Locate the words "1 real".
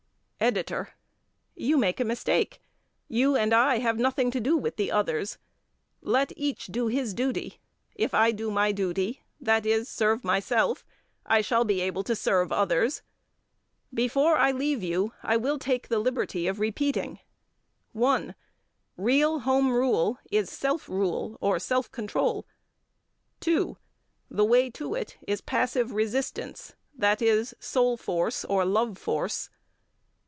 17.93-19.41